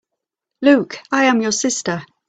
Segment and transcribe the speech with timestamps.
[0.63, 2.03] Luke, I am your sister!